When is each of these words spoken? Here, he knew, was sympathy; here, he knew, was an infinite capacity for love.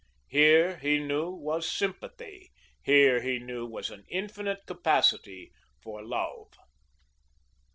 Here, 0.29 0.77
he 0.77 0.97
knew, 0.97 1.29
was 1.29 1.71
sympathy; 1.71 2.49
here, 2.81 3.21
he 3.21 3.37
knew, 3.37 3.67
was 3.67 3.91
an 3.91 4.03
infinite 4.09 4.65
capacity 4.65 5.51
for 5.79 6.03
love. 6.03 6.47